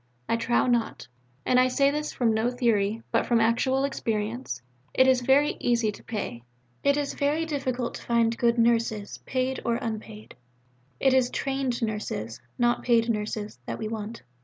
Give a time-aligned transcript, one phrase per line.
[0.27, 1.07] I trow not;
[1.45, 4.59] and I say this from no theory, but from actual experience.
[4.95, 6.41] It is very easy to pay.
[6.83, 10.33] It is very difficult to find good Nurses, paid or unpaid.
[10.99, 14.23] It is trained Nurses, not paid nurses, that we want.